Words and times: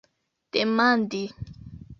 demandi 0.51 1.21